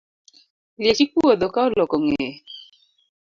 Liech 0.81 1.01
ikuodho 1.05 1.45
ka 1.55 1.61
oloko 1.67 1.95
ngeye 2.03 2.31